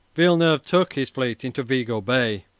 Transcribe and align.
Villeneuve 0.15 0.63
took 0.63 0.93
his 0.93 1.11
fleet 1.11 1.45
into 1.45 1.61
Vigo 1.61 2.01
Bay. 2.01 2.45